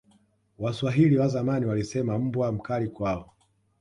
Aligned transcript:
waswahili 0.59 1.17
wa 1.17 1.27
zamani 1.27 1.65
walisema 1.65 2.19
mbwa 2.19 2.51
mkali 2.51 2.87
kwao 2.87 3.33